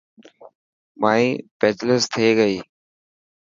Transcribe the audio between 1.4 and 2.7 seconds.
بيچلرز ٿي گئي.